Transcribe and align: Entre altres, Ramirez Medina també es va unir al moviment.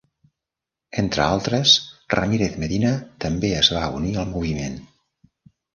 Entre 1.01 1.23
altres, 1.33 1.75
Ramirez 2.15 2.59
Medina 2.65 2.97
també 3.27 3.53
es 3.63 3.73
va 3.79 3.87
unir 4.01 4.17
al 4.25 4.29
moviment. 4.37 4.85